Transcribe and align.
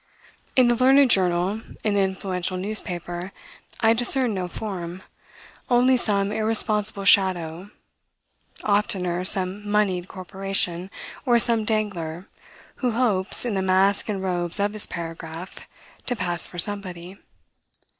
In 0.55 0.67
the 0.67 0.73
learned 0.73 1.11
journal, 1.11 1.61
in 1.83 1.93
the 1.93 1.99
influential 1.99 2.57
newspaper, 2.57 3.31
I 3.81 3.93
discern 3.93 4.33
no 4.33 4.47
form; 4.47 5.03
only 5.69 5.95
some 5.95 6.31
irresponsible 6.31 7.05
shadow; 7.05 7.69
oftener 8.63 9.23
some 9.23 9.69
monied 9.69 10.07
corporation, 10.07 10.89
or 11.23 11.37
some 11.37 11.65
dangler, 11.65 12.27
who 12.77 12.93
hopes, 12.93 13.45
in 13.45 13.53
the 13.53 13.61
mask 13.61 14.09
and 14.09 14.23
robes 14.23 14.59
of 14.59 14.73
his 14.73 14.87
paragraph, 14.87 15.67
to 16.07 16.15
pass 16.15 16.47
for 16.47 16.57
somebody. 16.57 17.19